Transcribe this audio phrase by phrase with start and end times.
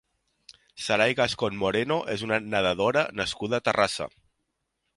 [0.85, 4.09] Sarai Gascón Moreno és una nedadora nascuda a Terrassa.